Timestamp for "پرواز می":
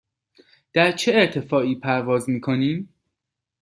1.75-2.41